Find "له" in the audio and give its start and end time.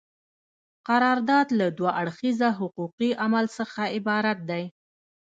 1.59-1.67